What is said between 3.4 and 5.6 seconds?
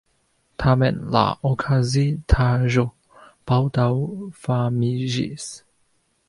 baldaŭ famiĝis.